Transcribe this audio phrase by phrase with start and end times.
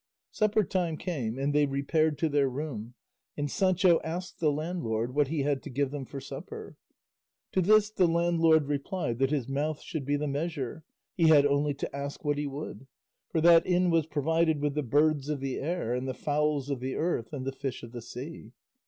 [0.31, 2.95] Supper time came, and they repaired to their room,
[3.37, 6.75] and Sancho asked the landlord what he had to give them for supper.
[7.51, 10.83] To this the landlord replied that his mouth should be the measure;
[11.13, 12.87] he had only to ask what he would;
[13.29, 16.79] for that inn was provided with the birds of the air and the fowls of
[16.79, 18.53] the earth and the fish of the sea.